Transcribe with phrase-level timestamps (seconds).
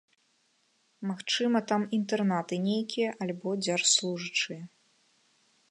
[1.09, 4.63] Магчыма, там інтэрнаты нейкія, альбо дзяржслужачыя.